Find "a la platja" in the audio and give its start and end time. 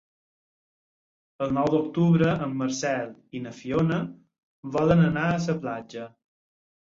5.35-6.07